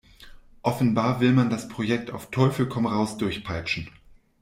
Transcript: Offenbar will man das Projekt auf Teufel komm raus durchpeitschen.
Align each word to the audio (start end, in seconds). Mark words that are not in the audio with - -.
Offenbar 0.63 1.19
will 1.21 1.31
man 1.31 1.51
das 1.51 1.67
Projekt 1.67 2.09
auf 2.09 2.31
Teufel 2.31 2.67
komm 2.67 2.87
raus 2.87 3.17
durchpeitschen. 3.19 3.87